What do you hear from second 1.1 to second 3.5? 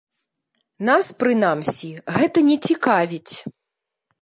прынамсі, гэта не цікавіць.